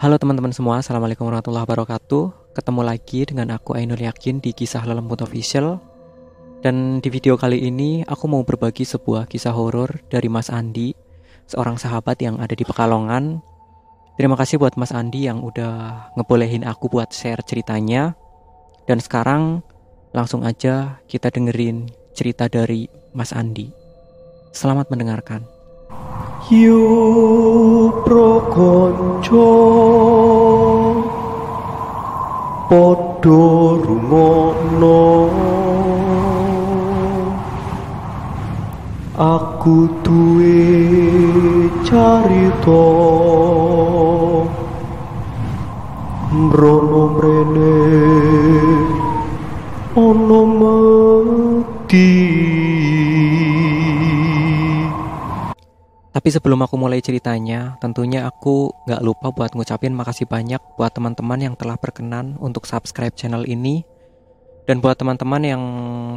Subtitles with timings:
[0.00, 2.56] Halo teman-teman semua, Assalamualaikum warahmatullahi wabarakatuh.
[2.56, 5.76] Ketemu lagi dengan aku Ainul Yakin di Kisah Lelembut Official.
[6.64, 10.96] Dan di video kali ini aku mau berbagi sebuah kisah horor dari Mas Andi
[11.44, 13.44] Seorang sahabat yang ada di Pekalongan.
[14.16, 18.16] Terima kasih buat Mas Andi yang udah ngebolehin aku buat share ceritanya.
[18.88, 19.60] Dan sekarang
[20.16, 23.68] langsung aja kita dengerin cerita dari Mas Andi.
[24.56, 25.59] Selamat mendengarkan
[26.48, 29.48] Yu prokonco
[32.68, 35.28] podo rumono.
[39.18, 42.84] Aku duwe carita.
[46.32, 47.76] Mrono mrene.
[49.94, 50.99] Ono mrene
[56.30, 61.54] Sebelum aku mulai ceritanya, tentunya aku gak lupa buat ngucapin makasih banyak buat teman-teman yang
[61.58, 63.82] telah berkenan untuk subscribe channel ini.
[64.62, 65.62] Dan buat teman-teman yang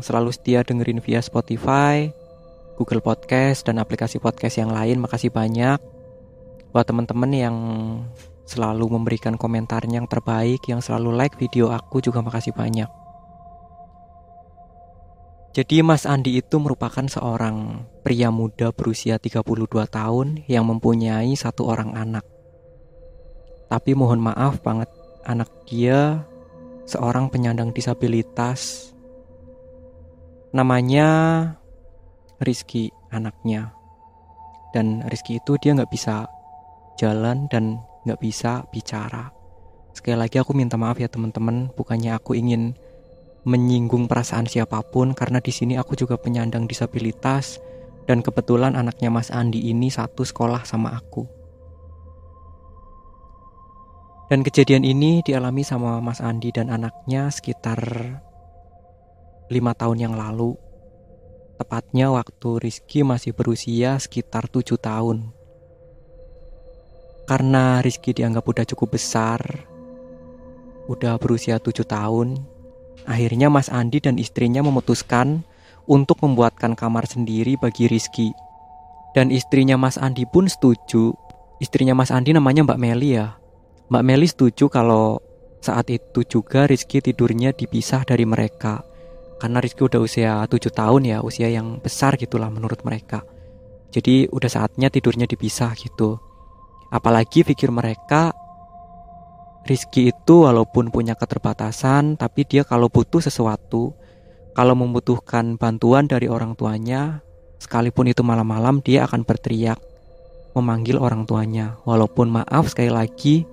[0.05, 2.13] selalu setia dengerin via Spotify,
[2.77, 5.81] Google Podcast, dan aplikasi podcast yang lain, makasih banyak.
[6.69, 7.55] Buat teman-teman yang
[8.45, 13.02] selalu memberikan komentarnya yang terbaik, yang selalu like video aku juga makasih banyak.
[15.53, 21.93] Jadi Mas Andi itu merupakan seorang pria muda berusia 32 tahun yang mempunyai satu orang
[21.93, 22.25] anak.
[23.69, 24.89] Tapi mohon maaf banget,
[25.21, 26.25] anak dia
[26.89, 28.89] seorang penyandang disabilitas.
[30.57, 31.09] Namanya
[32.41, 33.77] Rizky anaknya.
[34.73, 36.25] Dan Rizky itu dia nggak bisa
[36.97, 37.77] jalan dan
[38.09, 39.29] nggak bisa bicara.
[39.93, 42.73] Sekali lagi aku minta maaf ya teman-teman, bukannya aku ingin
[43.43, 47.59] menyinggung perasaan siapa pun karena di sini aku juga penyandang disabilitas
[48.07, 51.43] dan kebetulan anaknya Mas Andi ini satu sekolah sama aku.
[54.31, 57.79] Dan kejadian ini dialami sama Mas Andi dan anaknya sekitar
[59.51, 60.55] lima tahun yang lalu.
[61.59, 65.29] Tepatnya waktu Rizky masih berusia sekitar tujuh tahun.
[67.29, 69.39] Karena Rizky dianggap udah cukup besar,
[70.91, 72.41] udah berusia tujuh tahun,
[73.03, 75.43] Akhirnya Mas Andi dan istrinya memutuskan
[75.87, 78.31] untuk membuatkan kamar sendiri bagi Rizky.
[79.13, 81.13] Dan istrinya Mas Andi pun setuju.
[81.59, 83.35] Istrinya Mas Andi namanya Mbak Meli ya.
[83.91, 85.19] Mbak Meli setuju kalau
[85.63, 88.83] saat itu juga Rizky tidurnya dipisah dari mereka.
[89.39, 93.23] Karena Rizky udah usia 7 tahun ya, usia yang besar gitulah menurut mereka.
[93.93, 96.17] Jadi udah saatnya tidurnya dipisah gitu.
[96.89, 98.33] Apalagi pikir mereka
[99.63, 103.95] Rizky itu walaupun punya keterbatasan, tapi dia kalau butuh sesuatu,
[104.51, 107.23] kalau membutuhkan bantuan dari orang tuanya,
[107.63, 109.79] sekalipun itu malam-malam, dia akan berteriak,
[110.51, 111.79] memanggil orang tuanya.
[111.87, 113.47] Walaupun maaf sekali lagi,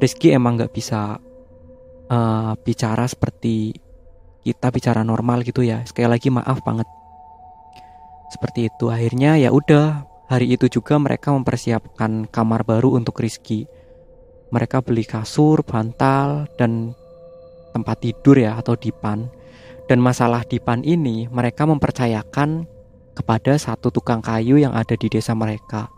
[0.00, 1.20] Rizky emang gak bisa
[2.08, 3.76] uh, bicara seperti
[4.40, 5.84] kita bicara normal gitu ya.
[5.84, 6.88] Sekali lagi maaf banget.
[8.32, 8.88] Seperti itu.
[8.88, 13.68] Akhirnya ya udah, hari itu juga mereka mempersiapkan kamar baru untuk Rizky
[14.52, 16.92] mereka beli kasur, bantal, dan
[17.72, 19.32] tempat tidur ya atau dipan.
[19.88, 22.68] Dan masalah dipan ini mereka mempercayakan
[23.16, 25.88] kepada satu tukang kayu yang ada di desa mereka.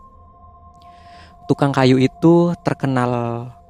[1.45, 3.11] Tukang kayu itu terkenal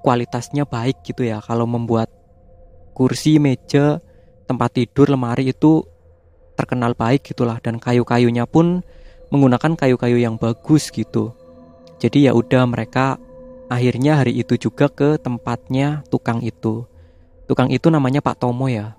[0.06, 2.08] kualitasnya baik gitu ya kalau membuat
[2.96, 4.00] kursi, meja,
[4.48, 5.84] tempat tidur, lemari itu
[6.56, 8.86] terkenal baik gitulah dan kayu-kayunya pun
[9.34, 11.36] menggunakan kayu-kayu yang bagus gitu.
[12.00, 13.20] Jadi ya udah mereka
[13.66, 16.86] Akhirnya hari itu juga ke tempatnya tukang itu.
[17.50, 18.94] Tukang itu namanya Pak Tomo ya.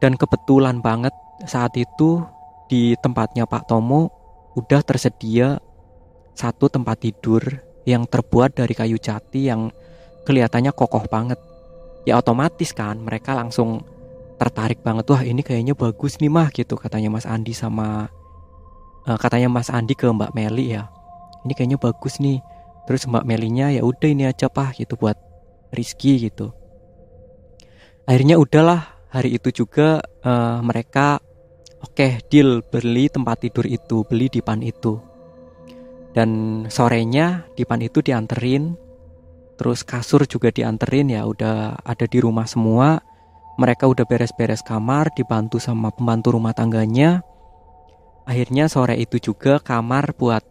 [0.00, 1.12] Dan kebetulan banget
[1.44, 2.24] saat itu
[2.68, 4.08] di tempatnya Pak Tomo
[4.56, 5.60] udah tersedia
[6.32, 7.42] satu tempat tidur
[7.84, 9.68] yang terbuat dari kayu jati yang
[10.24, 11.36] kelihatannya kokoh banget.
[12.08, 13.84] Ya otomatis kan mereka langsung
[14.40, 18.10] tertarik banget wah ini kayaknya bagus nih mah gitu katanya Mas Andi sama
[19.06, 20.88] uh, katanya Mas Andi ke Mbak Meli ya.
[21.44, 22.40] Ini kayaknya bagus nih
[22.84, 25.16] terus mbak Melinya ya udah ini aja pah gitu buat
[25.74, 26.54] Rizky gitu.
[28.06, 31.18] Akhirnya udahlah hari itu juga uh, mereka
[31.82, 35.00] oke okay, deal beli tempat tidur itu beli dipan itu.
[36.14, 38.78] Dan sorenya dipan itu dianterin
[39.58, 43.02] terus kasur juga dianterin ya udah ada di rumah semua.
[43.54, 47.22] Mereka udah beres-beres kamar dibantu sama pembantu rumah tangganya.
[48.26, 50.42] Akhirnya sore itu juga kamar buat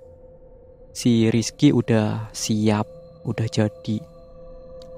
[0.93, 2.87] si Rizky udah siap,
[3.25, 3.97] udah jadi.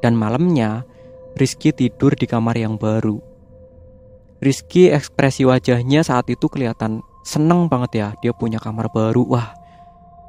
[0.04, 0.84] Dan malamnya,
[1.40, 3.18] Rizky tidur di kamar yang baru.
[4.44, 9.26] Rizky ekspresi wajahnya saat itu kelihatan seneng banget ya, dia punya kamar baru.
[9.26, 9.56] Wah,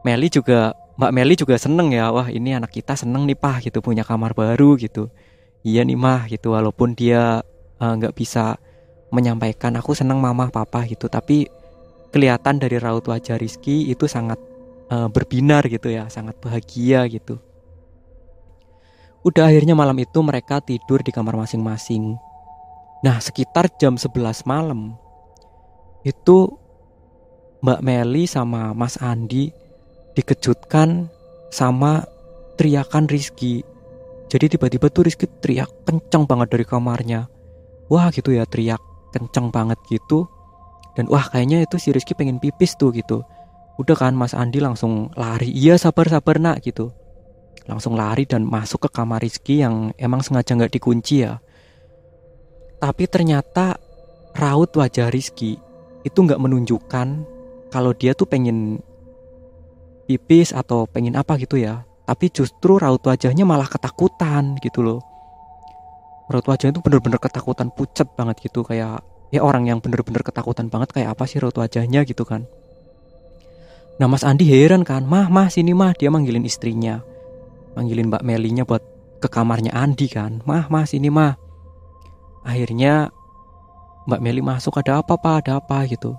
[0.07, 3.85] Meli juga Mbak Meli juga seneng ya wah ini anak kita seneng nih pah gitu
[3.85, 5.13] punya kamar baru gitu
[5.61, 7.45] iya nih mah gitu walaupun dia
[7.83, 8.57] eh, nggak uh, bisa
[9.13, 11.53] menyampaikan aku seneng mama papa gitu tapi
[12.17, 14.41] kelihatan dari raut wajah Rizky itu sangat
[14.91, 17.39] uh, berbinar gitu ya sangat bahagia gitu
[19.27, 22.15] udah akhirnya malam itu mereka tidur di kamar masing-masing
[23.03, 24.95] nah sekitar jam 11 malam
[26.07, 26.53] itu
[27.61, 29.51] Mbak Meli sama Mas Andi
[30.15, 31.11] dikejutkan
[31.51, 32.07] sama
[32.55, 33.67] teriakan Rizky
[34.27, 37.31] jadi tiba-tiba tuh Rizky teriak kenceng banget dari kamarnya.
[37.87, 38.83] Wah gitu ya teriak
[39.15, 40.27] kenceng banget gitu.
[40.99, 43.23] Dan wah kayaknya itu si Rizky pengen pipis tuh gitu.
[43.77, 45.53] Udah kan Mas Andi langsung lari.
[45.53, 46.93] Iya sabar-sabar nak gitu.
[47.69, 51.43] Langsung lari dan masuk ke kamar Rizky yang emang sengaja nggak dikunci ya.
[52.81, 53.77] Tapi ternyata
[54.37, 55.59] raut wajah Rizky
[56.07, 57.09] itu nggak menunjukkan
[57.75, 58.79] kalau dia tuh pengen
[60.07, 65.03] pipis atau pengen apa gitu ya tapi justru raut wajahnya malah ketakutan gitu loh
[66.31, 69.03] raut wajahnya itu bener-bener ketakutan pucat banget gitu kayak
[69.35, 72.47] ya orang yang bener-bener ketakutan banget kayak apa sih raut wajahnya gitu kan
[73.97, 75.97] nah Mas Andi heran kan mah mah sini mah.
[75.97, 77.01] Dia manggilin istrinya.
[77.77, 78.85] Manggilin Mbak Melinya buat
[79.21, 80.45] ke kamarnya Andi kan.
[80.45, 81.37] Mah mah sini mah.
[82.47, 83.11] Akhirnya
[84.07, 85.47] Mbak Meli masuk ada apa pak?
[85.47, 85.83] Ada apa?
[85.91, 86.15] gitu.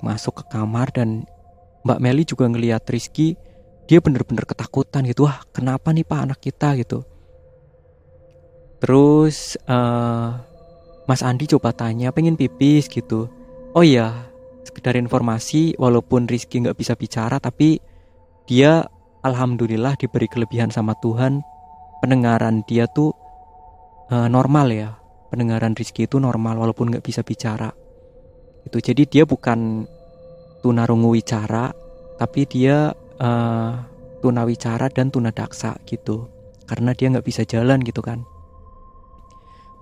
[0.00, 1.28] Masuk ke kamar dan
[1.84, 3.36] Mbak Meli juga ngeliat Rizky
[3.84, 5.26] dia bener-bener ketakutan gitu.
[5.26, 6.78] Wah kenapa nih pak anak kita?
[6.78, 7.02] gitu.
[8.80, 10.40] Terus uh,
[11.04, 12.86] Mas Andi coba tanya pengen pipis?
[12.86, 13.28] gitu.
[13.76, 14.29] Oh iya
[14.70, 17.82] sekedar informasi walaupun Rizky nggak bisa bicara tapi
[18.46, 18.86] dia
[19.26, 21.42] alhamdulillah diberi kelebihan sama Tuhan.
[22.00, 23.12] Pendengaran dia tuh
[24.14, 24.96] uh, normal ya.
[25.34, 27.74] Pendengaran Rizky itu normal walaupun nggak bisa bicara.
[28.62, 29.84] Itu jadi dia bukan
[30.62, 31.74] tunarungu wicara
[32.16, 33.72] tapi dia uh,
[34.22, 36.30] tunawicara dan tunadaksa gitu.
[36.70, 38.22] Karena dia nggak bisa jalan gitu kan.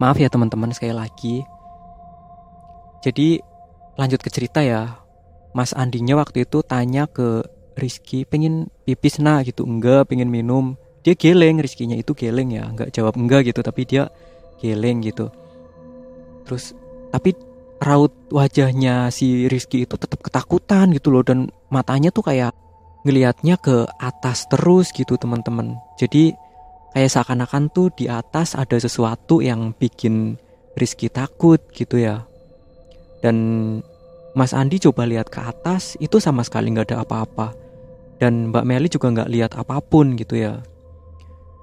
[0.01, 1.43] Maaf ya teman-teman sekali lagi.
[3.03, 3.39] Jadi
[3.99, 5.03] lanjut ke cerita ya.
[5.53, 7.43] Mas Andinya waktu itu tanya ke
[7.75, 9.67] Rizky pengen pipis nah gitu.
[9.67, 10.79] Enggak pengen minum.
[11.03, 12.71] Dia geleng Rizkynya itu geleng ya.
[12.71, 13.61] Nggak jawab enggak gitu.
[13.61, 14.07] Tapi dia
[14.63, 15.35] geleng gitu.
[16.47, 16.79] Terus
[17.11, 17.35] tapi
[17.83, 21.27] raut wajahnya si Rizky itu tetap ketakutan gitu loh.
[21.27, 22.55] Dan matanya tuh kayak
[23.03, 25.79] ngelihatnya ke atas terus gitu teman-teman.
[25.99, 26.35] Jadi
[26.95, 30.39] kayak seakan-akan tuh di atas ada sesuatu yang bikin
[30.79, 32.27] Rizky takut gitu ya.
[33.25, 33.37] Dan
[34.37, 37.55] Mas Andi coba lihat ke atas itu sama sekali nggak ada apa-apa.
[38.19, 40.63] Dan Mbak Meli juga nggak lihat apa pun gitu ya.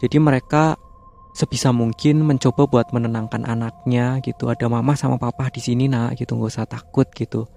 [0.03, 0.75] Jadi mereka
[1.35, 4.51] sebisa mungkin mencoba buat menenangkan anaknya gitu.
[4.51, 7.47] Ada mama sama papa di sini nak gitu nggak usah takut gitu.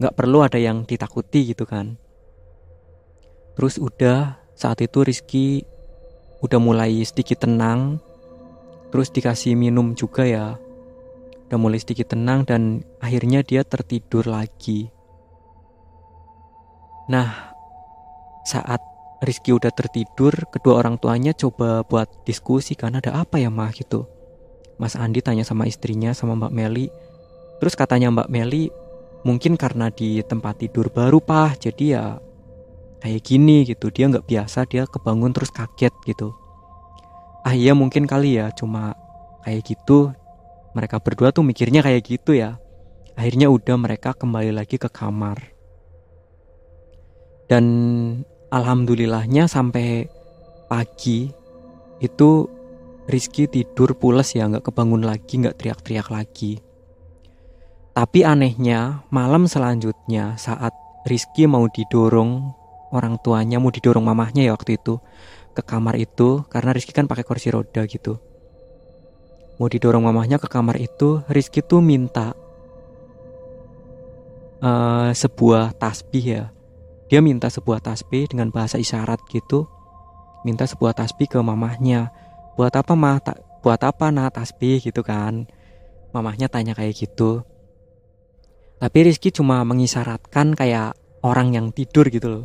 [0.00, 1.96] Nggak perlu ada yang ditakuti gitu kan.
[3.56, 5.64] Terus udah saat itu Rizky
[6.40, 8.00] udah mulai sedikit tenang
[8.92, 10.60] Terus dikasih minum juga ya
[11.52, 14.88] Udah mulai sedikit tenang dan akhirnya dia tertidur lagi.
[17.12, 17.52] Nah
[18.48, 18.80] saat
[19.20, 24.08] Rizky udah tertidur Kedua orang tuanya coba buat diskusi kan ada apa ya mah gitu.
[24.80, 26.88] Mas Andi tanya sama istrinya sama Mbak Meli.
[27.60, 28.72] Terus katanya Mbak Meli
[29.28, 32.16] Mungkin karena di tempat tidur baru pah Jadi ya
[33.04, 33.92] kayak gini gitu.
[33.92, 36.32] Dia nggak biasa dia kebangun terus kaget gitu.
[37.44, 38.96] Ah iya mungkin kali ya cuma
[39.44, 40.16] kayak gitu
[40.72, 42.60] mereka berdua tuh mikirnya kayak gitu ya.
[43.16, 45.52] Akhirnya udah mereka kembali lagi ke kamar.
[47.48, 47.64] Dan
[48.48, 50.08] alhamdulillahnya sampai
[50.68, 51.28] pagi
[52.00, 52.30] itu
[53.02, 56.62] Rizky tidur pules ya nggak kebangun lagi nggak teriak-teriak lagi.
[57.92, 60.70] Tapi anehnya malam selanjutnya saat
[61.04, 62.54] Rizky mau didorong
[62.94, 65.02] orang tuanya mau didorong mamahnya ya waktu itu
[65.52, 68.31] ke kamar itu karena Rizky kan pakai kursi roda gitu.
[69.62, 72.34] Mau didorong mamahnya ke kamar itu, Rizky tuh minta
[74.58, 76.44] uh, sebuah tasbih ya.
[77.06, 79.70] Dia minta sebuah tasbih dengan bahasa isyarat gitu.
[80.42, 82.10] Minta sebuah tasbih ke mamahnya.
[82.58, 83.22] Buat apa mah?
[83.22, 85.46] Ta buat apa nah tasbih gitu kan?
[86.10, 87.46] Mamahnya tanya kayak gitu.
[88.82, 92.44] Tapi Rizky cuma mengisyaratkan kayak orang yang tidur gitu loh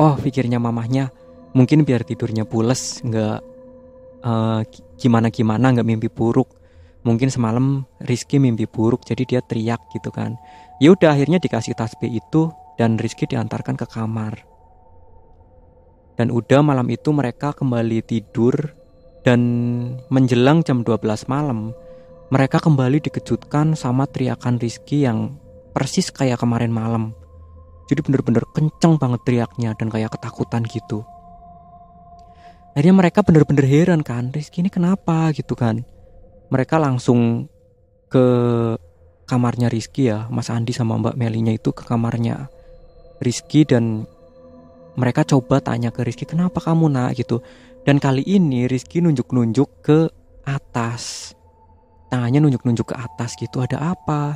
[0.00, 1.12] oh pikirnya mamahnya
[1.52, 3.59] mungkin biar tidurnya pules nggak
[4.24, 4.60] uh,
[5.00, 6.58] gimana gimana nggak mimpi buruk.
[7.00, 10.36] Mungkin semalam Rizky mimpi buruk jadi dia teriak gitu kan.
[10.80, 14.44] Ya udah akhirnya dikasih tasbih itu dan Rizky diantarkan ke kamar.
[16.20, 18.52] Dan udah malam itu mereka kembali tidur
[19.24, 19.40] dan
[20.12, 21.72] menjelang jam 12 malam
[22.30, 25.34] mereka kembali dikejutkan sama teriakan Rizky yang
[25.74, 27.10] persis kayak kemarin malam.
[27.90, 31.02] Jadi bener-bener kenceng banget teriaknya dan kayak ketakutan gitu.
[32.70, 35.82] Akhirnya mereka bener-bener heran kan, Rizky ini kenapa gitu kan.
[36.50, 37.50] Mereka langsung
[38.10, 38.26] ke
[39.26, 42.50] kamarnya Rizky ya, Mas Andi sama Mbak Melinya itu ke kamarnya
[43.22, 44.06] Rizky dan
[44.98, 47.42] mereka coba tanya ke Rizky kenapa kamu nak gitu.
[47.86, 50.10] Dan kali ini Rizky nunjuk-nunjuk ke
[50.46, 51.34] atas.
[52.10, 54.34] Tangannya nunjuk-nunjuk ke atas gitu, ada apa?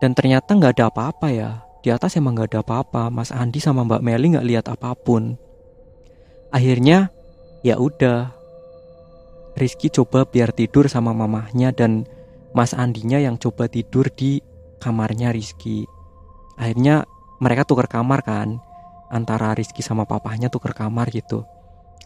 [0.00, 1.50] Dan ternyata nggak ada apa-apa ya.
[1.84, 3.12] Di atas emang nggak ada apa-apa.
[3.12, 5.36] Mas Andi sama Mbak Meli nggak lihat apa pun.
[6.50, 7.12] Akhirnya
[7.66, 8.30] ya udah
[9.58, 12.06] Rizky coba biar tidur sama mamahnya dan
[12.54, 14.38] Mas Andinya yang coba tidur di
[14.78, 15.88] kamarnya Rizky.
[16.60, 17.08] Akhirnya
[17.40, 18.60] mereka tuker kamar kan
[19.08, 21.48] antara Rizky sama papahnya tuker kamar gitu.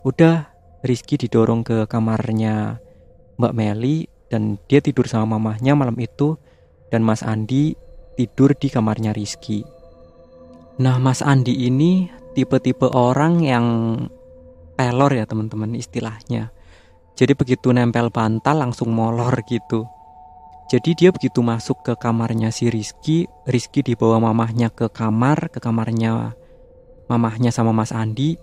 [0.06, 0.46] Udah
[0.86, 2.78] Rizky didorong ke kamarnya
[3.36, 6.38] Mbak Meli dan dia tidur sama mamahnya malam itu
[6.94, 7.74] dan Mas Andi
[8.14, 9.66] tidur di kamarnya Rizky.
[10.78, 12.06] Nah Mas Andi ini
[12.38, 13.66] tipe-tipe orang yang
[14.80, 16.56] pelor ya teman-teman istilahnya.
[17.12, 19.84] Jadi begitu nempel bantal langsung molor gitu.
[20.72, 26.32] Jadi dia begitu masuk ke kamarnya si Rizky, Rizky dibawa mamahnya ke kamar, ke kamarnya
[27.12, 28.40] mamahnya sama Mas Andi.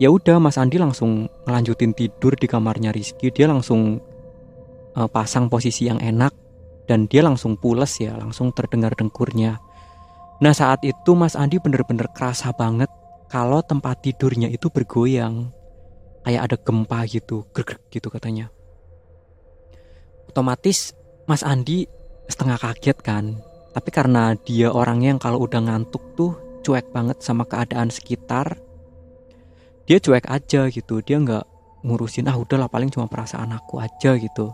[0.00, 4.00] Ya udah Mas Andi langsung ngelanjutin tidur di kamarnya Rizky, dia langsung
[4.96, 6.32] uh, pasang posisi yang enak
[6.88, 9.60] dan dia langsung pules ya, langsung terdengar dengkurnya.
[10.40, 12.88] Nah saat itu Mas Andi bener-bener kerasa banget
[13.28, 15.50] kalau tempat tidurnya itu bergoyang
[16.26, 18.50] kayak ada gempa gitu grek gitu katanya.
[20.26, 20.90] Otomatis
[21.30, 21.86] Mas Andi
[22.26, 23.38] setengah kaget kan.
[23.70, 26.34] Tapi karena dia orangnya yang kalau udah ngantuk tuh
[26.66, 28.58] cuek banget sama keadaan sekitar
[29.86, 30.98] dia cuek aja gitu.
[30.98, 31.44] Dia nggak
[31.86, 34.50] ngurusin ah udahlah paling cuma perasaan aku aja gitu.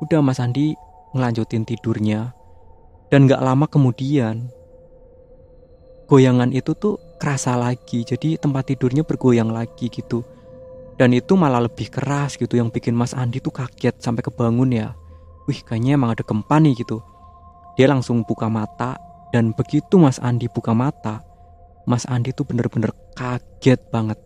[0.00, 0.72] Udah Mas Andi
[1.12, 2.32] ngelanjutin tidurnya.
[3.12, 4.48] Dan nggak lama kemudian
[6.08, 8.08] goyangan itu tuh kerasa lagi.
[8.08, 10.24] Jadi tempat tidurnya bergoyang lagi gitu
[10.96, 14.96] dan itu malah lebih keras gitu yang bikin Mas Andi tuh kaget sampai kebangun ya.
[15.44, 17.04] Wih kayaknya emang ada gempa nih gitu.
[17.76, 18.96] Dia langsung buka mata
[19.30, 21.20] dan begitu Mas Andi buka mata,
[21.84, 24.16] Mas Andi tuh bener-bener kaget banget.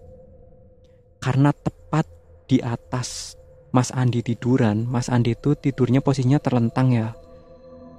[1.19, 2.07] Karena tepat
[2.47, 3.35] di atas
[3.75, 7.13] Mas Andi tiduran, Mas Andi tuh tidurnya posisinya terlentang ya.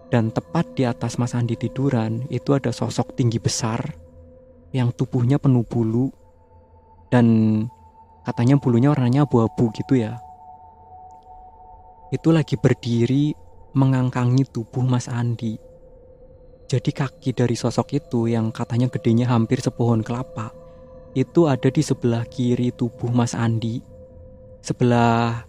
[0.08, 3.80] Dan tepat di atas Mas Andi tiduran itu ada sosok tinggi besar
[4.72, 6.12] yang tubuhnya penuh bulu
[7.12, 7.28] dan
[8.22, 10.22] katanya bulunya warnanya abu-abu gitu ya.
[12.12, 13.34] Itu lagi berdiri
[13.74, 15.56] mengangkangi tubuh Mas Andi.
[16.68, 20.56] Jadi kaki dari sosok itu yang katanya gedenya hampir sepohon kelapa
[21.12, 23.84] itu ada di sebelah kiri tubuh Mas Andi.
[24.64, 25.44] Sebelah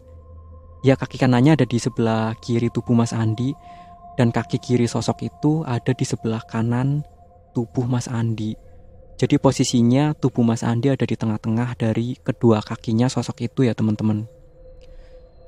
[0.83, 3.55] ya kaki kanannya ada di sebelah kiri tubuh Mas Andi
[4.19, 7.07] dan kaki kiri sosok itu ada di sebelah kanan
[7.55, 8.72] tubuh Mas Andi
[9.23, 14.27] jadi posisinya tubuh Mas Andi ada di tengah-tengah dari kedua kakinya sosok itu ya teman-teman.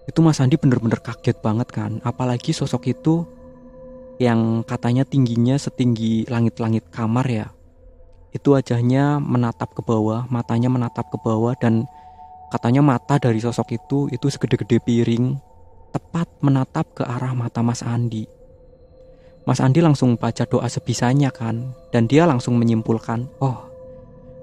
[0.06, 1.98] Itu Mas Andi bener-bener kaget banget kan.
[2.06, 3.26] Apalagi sosok itu
[4.22, 7.46] yang katanya tingginya setinggi langit-langit kamar ya.
[8.30, 11.90] Itu wajahnya menatap ke bawah, matanya menatap ke bawah dan
[12.54, 15.34] katanya mata dari sosok itu itu segede-gede piring
[15.90, 18.43] tepat menatap ke arah mata Mas Andi.
[19.44, 23.68] Mas Andi langsung baca doa sebisanya kan dan dia langsung menyimpulkan oh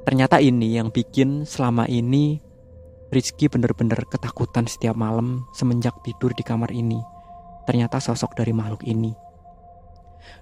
[0.05, 2.41] ternyata ini yang bikin selama ini
[3.11, 6.95] Rizky bener-bener ketakutan setiap malam semenjak tidur di kamar ini.
[7.67, 9.11] Ternyata sosok dari makhluk ini.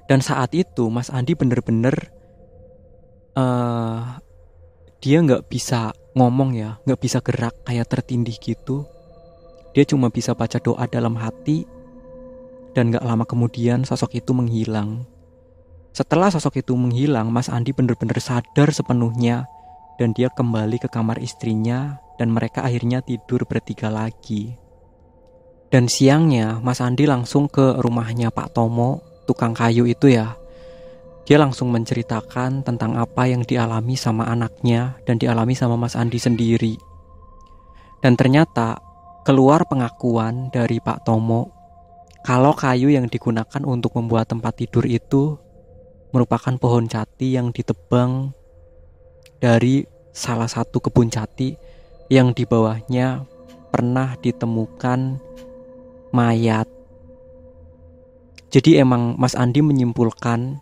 [0.05, 2.13] Dan saat itu Mas Andi bener-bener
[3.33, 4.21] uh,
[5.01, 8.85] dia nggak bisa ngomong ya nggak bisa gerak kayak tertindih gitu.
[9.73, 11.65] Dia cuma bisa baca doa dalam hati
[12.79, 15.03] dan gak lama kemudian sosok itu menghilang.
[15.91, 19.51] Setelah sosok itu menghilang, Mas Andi benar-benar sadar sepenuhnya
[19.99, 24.55] dan dia kembali ke kamar istrinya dan mereka akhirnya tidur bertiga lagi.
[25.67, 30.39] Dan siangnya Mas Andi langsung ke rumahnya Pak Tomo, tukang kayu itu ya.
[31.27, 36.79] Dia langsung menceritakan tentang apa yang dialami sama anaknya dan dialami sama Mas Andi sendiri.
[37.99, 38.79] Dan ternyata
[39.27, 41.58] keluar pengakuan dari Pak Tomo
[42.23, 45.39] kalau kayu yang digunakan untuk membuat tempat tidur itu
[46.11, 48.33] merupakan pohon jati yang ditebang
[49.39, 51.55] dari salah satu kebun jati
[52.11, 53.23] yang di bawahnya
[53.69, 55.21] pernah ditemukan
[56.11, 56.67] mayat.
[58.49, 60.57] Jadi emang Mas Andi menyimpulkan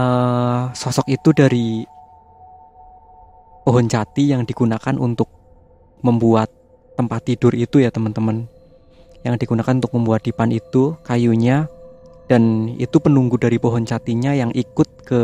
[0.00, 1.84] uh, sosok itu dari
[3.62, 5.28] pohon jati yang digunakan untuk
[6.00, 6.48] membuat
[6.96, 8.48] tempat tidur itu ya teman-teman
[9.22, 11.70] yang digunakan untuk membuat dipan itu kayunya
[12.26, 15.22] dan itu penunggu dari pohon catinya yang ikut ke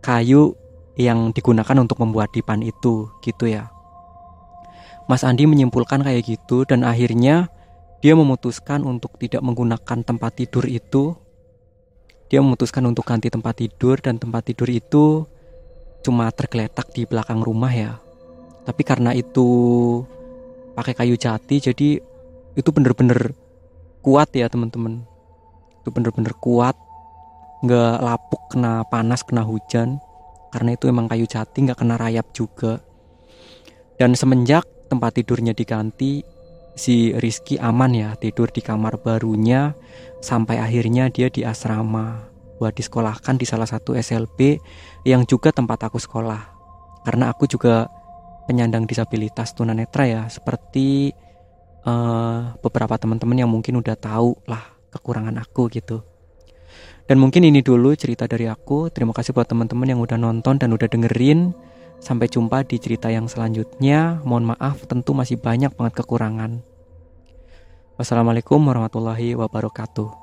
[0.00, 0.56] kayu
[0.96, 3.72] yang digunakan untuk membuat dipan itu gitu ya.
[5.08, 7.48] Mas Andi menyimpulkan kayak gitu dan akhirnya
[8.02, 11.16] dia memutuskan untuk tidak menggunakan tempat tidur itu.
[12.32, 15.26] Dia memutuskan untuk ganti tempat tidur dan tempat tidur itu
[16.02, 17.92] cuma tergeletak di belakang rumah ya.
[18.62, 19.46] Tapi karena itu
[20.72, 22.11] pakai kayu jati jadi
[22.52, 23.32] itu bener-bener
[24.04, 25.06] kuat ya teman-teman.
[25.80, 26.76] Itu bener-bener kuat.
[27.62, 30.02] Nggak lapuk kena panas kena hujan.
[30.52, 32.82] Karena itu emang kayu jati nggak kena rayap juga.
[33.96, 36.20] Dan semenjak tempat tidurnya diganti
[36.76, 39.72] si Rizky aman ya tidur di kamar barunya.
[40.20, 42.28] Sampai akhirnya dia di asrama.
[42.60, 44.60] Buat disekolahkan di salah satu SLB
[45.02, 46.42] yang juga tempat aku sekolah.
[47.02, 47.90] Karena aku juga
[48.46, 50.22] penyandang disabilitas tunanetra ya.
[50.30, 51.10] Seperti
[51.86, 54.62] uh, beberapa teman-teman yang mungkin udah tahu lah
[54.92, 56.02] kekurangan aku gitu
[57.10, 58.88] dan mungkin ini dulu cerita dari aku.
[58.88, 61.50] Terima kasih buat teman-teman yang udah nonton dan udah dengerin.
[62.02, 64.22] Sampai jumpa di cerita yang selanjutnya.
[64.26, 66.62] Mohon maaf, tentu masih banyak banget kekurangan.
[67.98, 70.21] Wassalamualaikum warahmatullahi wabarakatuh.